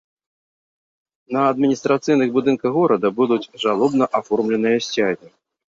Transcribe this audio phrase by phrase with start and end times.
[1.37, 5.27] На адміністрацыйных будынках горада будуць жалобна аформленыя сцягі.